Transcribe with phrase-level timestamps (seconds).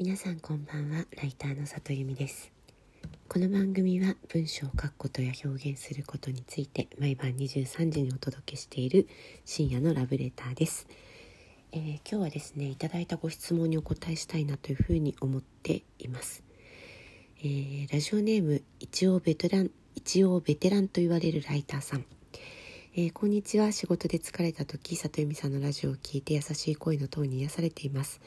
[0.00, 2.52] 皆さんこんばんはライターの里由美です。
[3.26, 9.08] この番組は文章を書くことや表現することについて毎晩23時にお届けしている
[9.44, 10.86] 深夜のラブレターです、
[11.72, 16.44] えー、今日はですねいただいたご質問にお答えしたいなというふうに思っています、
[17.40, 22.04] えー、ラジオネーム一応ベテラン一応ベテランと言われるライターさん。
[22.94, 23.72] えー、こんにちは。
[23.72, 28.20] 仕事で疲れた時里由美さんのラジオを聞いて優しい声のトーンに癒されています。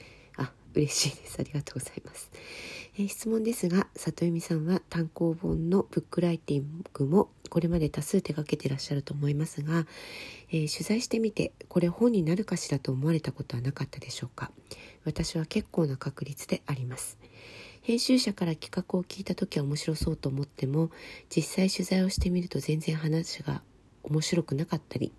[0.74, 1.38] 嬉しいです。
[1.40, 2.32] ありがとうございます、
[2.98, 9.86] えー、質問ですが里由美さんは単行本のブックライティングもこれまで多数手掛けてらっしゃると思いますが、
[10.50, 14.52] えー、取材してみてこれ本になるかしらと思われたことはなかったでしょうか？
[15.04, 17.18] 私は結構な確率であります。
[17.82, 20.92] 編集者から企画を聞いた時は面白そうと思っても
[21.36, 23.64] 実際取材をしてみると全然話が
[24.04, 25.12] 面白くなかったり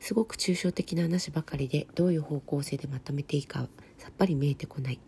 [0.00, 5.00] すごく抽象的な話ばかりでどういう方向性でまとめていいかさっぱり見えてこない。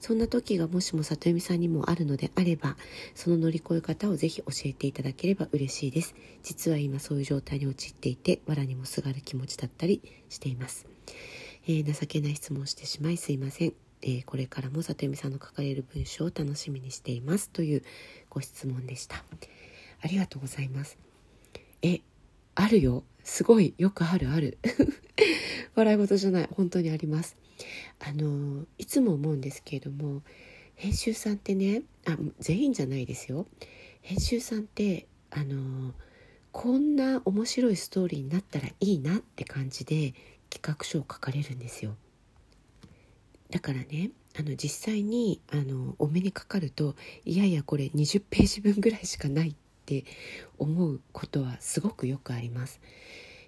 [0.00, 2.76] そんな時がもしも里美さんにもあるのであれば
[3.14, 6.14] その乗り越え方をぜひ教えていただければ嬉しいです。
[6.42, 10.86] 実は今そういう状態に陥っていて藁にもすがる気持ちだったりしています、
[11.66, 13.72] えー、情けない質問をしてしまいすいません。
[14.02, 17.48] えー、これからも里美さんの書かれる文章を楽しみにしています。
[17.48, 17.82] という
[18.28, 19.24] ご質問でした。
[20.02, 20.98] ありがとうございます。
[21.80, 22.00] え
[22.54, 23.04] あるよ。
[23.22, 23.74] すごい。
[23.78, 24.30] よくある。
[24.30, 24.58] ある。
[25.74, 26.48] 笑い事じゃない。
[26.52, 27.36] 本当にあります。
[28.00, 30.22] あのいつも思うんですけれども
[30.74, 33.46] 編集さんってねあ全員じゃないですよ。
[34.02, 35.94] 編集さんってあの
[36.52, 40.14] こんな面白いストーリーになったらいいなって感じで
[40.50, 41.96] 企画書を書かれるんですよ。
[43.50, 49.54] だからねあの実際にあのお目にかかるといやいやこれ20ページ分ぐらいしかないっ
[49.84, 50.04] て
[50.58, 52.80] 思うことはすごくよくあります。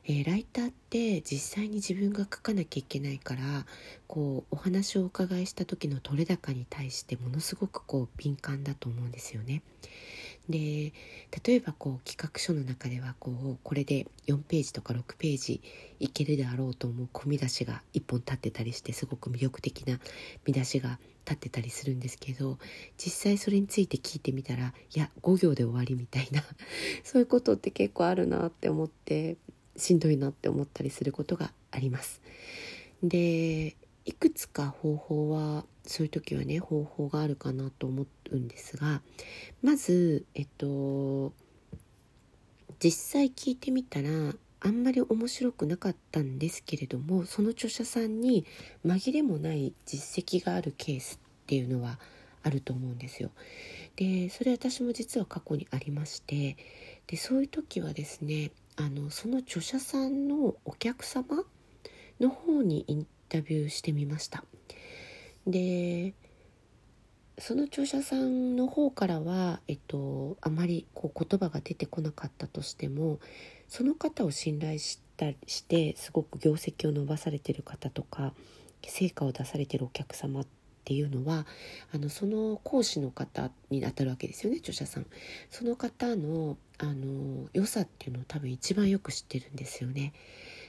[0.08, 3.66] えー、ライターって実際に自分が書かなきゃいけないから
[4.06, 9.62] こうお話をお伺いした時の取れ高に対してものすごくこう敏感だと思うんですよね。
[10.48, 10.92] で
[11.44, 15.60] 例えばこう企画書の中ではこうこれで4ページとか6ページ
[15.98, 19.98] いけるであろうと思う込み出しが1本立ってたりしてすごく魅力的な
[20.44, 22.58] 見出しが立ってたりするんですけど
[22.96, 26.42] 実際それについて聞いてみたらいや5行で終わりみたいな
[27.02, 29.36] そういうことって結構あるなって思って
[29.76, 32.22] しんどいなって思ったりすることがあります。
[33.02, 39.02] でいくつか方法はそういう時はね方法があるかなと思うんですが
[39.62, 41.32] まずえっと
[42.78, 44.08] 実際聞いてみたら
[44.60, 48.46] あんまり面白くなかったんですけれどもその著者さんに
[48.84, 51.98] 紛れもない実績があるケースっていうのは
[52.42, 53.30] あると思うんですよ。
[53.96, 56.56] でそれ私も実は過去にありまして
[57.06, 61.44] でそういう時はですねあのその著者さんのお客様
[62.20, 64.44] の方にインタビューしてみました。
[65.46, 66.14] で
[67.38, 73.18] その著者さんの方からは、えっと、あまりこう言葉が出てこなかったとしても
[73.68, 78.32] その方を信頼したしてすごく業績を伸ばされてる方とか
[78.86, 80.46] 成果を出されてるお客様っ
[80.84, 81.46] ていうのは
[81.92, 85.06] あのその講師の方にあたるわけですよね著者さん。
[85.50, 90.12] その方のあの良さっていうのを多分一番よく知ってるんですよね。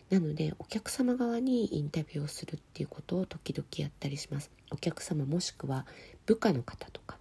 [0.09, 4.51] なのでお客様側にインタビューをするっていうことを時々やったりします。
[4.71, 5.85] お客様もしくは
[6.25, 7.17] 部下の方とか。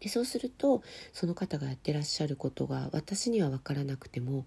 [0.00, 0.82] でそうすると
[1.12, 4.46] その方がやってらっしゃることが私には分からなくても、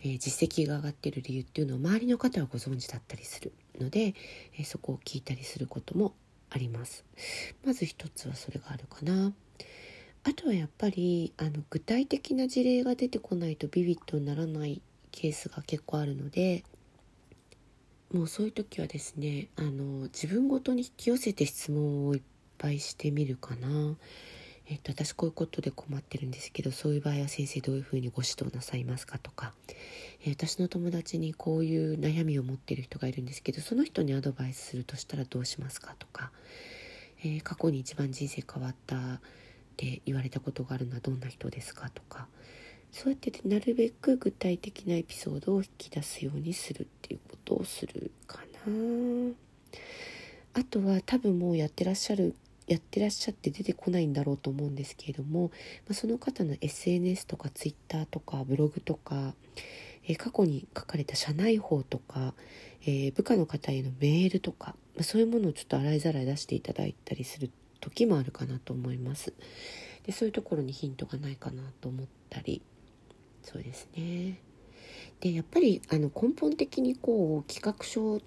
[0.00, 3.52] えー、実績が上がってる理由っていうのを周りの方はご存知だったりする。
[3.80, 4.14] ので、
[4.56, 6.14] えー、そこを聞いたりすることも
[6.50, 7.04] あります。
[7.64, 9.32] まず一つはそれがあるかな。
[10.26, 14.80] あとはやっぱりあの具体的な事例が出てこないとビビッドにならない
[15.14, 16.64] ケースが結構あるので
[18.12, 22.22] もうそういう時はですねあの自分ごとに引き寄せて質問をいっ
[22.58, 23.96] ぱいしてみるかな。
[24.66, 29.52] えっと、私こういうことで困ってるんですけどそういう場合は先生どういうふうにご指導なさいますかとか、
[30.22, 36.30] えー、私の友達にこういう悩みを持ってる人がいるんですけどその人にアドバイスするとしたらどうしますかとか、
[37.22, 39.20] えー、過去に一番人生変わったっ
[39.76, 42.26] て言われたことがあるのはどんな人ですかとか。
[42.94, 49.32] そうやってなるべく具体的なエピソードを引き出すようにするっていうことをするかな。
[50.54, 52.36] あとは多分もうやってらっしゃる
[52.68, 55.50] やってらっしゃって出てこないんだろうと思うんですけれども、
[55.88, 59.34] まあ、その方の SNS とか Twitter とかブログとか、
[60.06, 62.32] えー、過去に書かれた社内法とか、
[62.82, 67.50] えー、部下の方へのメールとか、まあ、そういうものをちょっと洗いざらい出していただいたりする
[67.80, 69.34] 時もあるかなと思います。
[70.06, 72.62] でそういうところにヒントがないかなと思ったり
[73.44, 74.40] そうですね。
[75.20, 78.20] でやっぱりあの根本的にこう企画書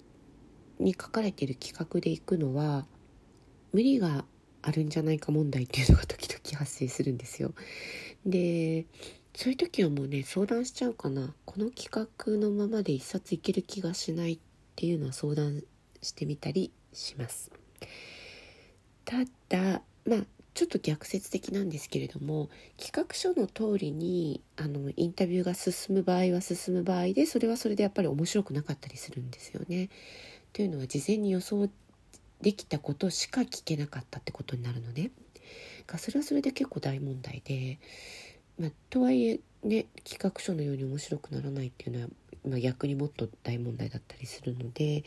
[0.78, 2.86] に書かれてる企画でいくのは
[3.72, 4.24] 無理が
[4.62, 7.52] あるんじゃないか問題っていうのが時々発生するんですよ。
[8.24, 8.86] で
[9.34, 14.38] そういう時はもうね相談しちゃうかなこの企画のままで一冊いける気がしないっ
[14.76, 15.62] ていうのは相談
[16.00, 17.50] してみたりします。
[19.04, 20.26] ただまあ
[20.58, 22.48] ちょっと逆説的なんですけれども
[22.82, 29.88] 企画書の通りにあのインタビューが進む場合は進む場合でそれはそれでやっぱり面白くなかったりするんですよね。
[30.52, 31.70] というのは事前に予想
[32.42, 35.12] できたことしか聞けなかったってことになるのね。
[35.96, 37.78] それはそれで結構大問題で、
[38.58, 42.08] まあ、とはいえね企画書のように面白くならないっていうのは、
[42.48, 45.04] まあ、逆にもっと大問題だったりするので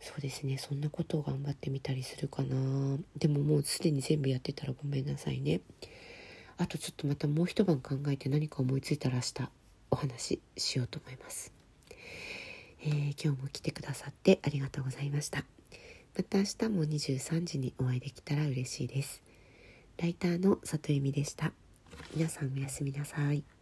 [0.00, 0.58] そうですね。
[0.58, 2.98] そんなことを頑張ってみたりするかな。
[3.16, 5.60] でももうすでに全部やってたらごめんなさいね。
[6.58, 9.50] あとちょっとまたもう一晩考えて何か思いついたら明日
[9.92, 11.52] お話ししようと思います、
[12.82, 15.44] えー、今日も来てくださってありがとうございました。
[16.16, 19.22] また明日も23時にお会いできたら嬉しいです。
[19.98, 21.52] ライターの里由美でした。
[22.14, 23.57] 皆さんおやすみなさい。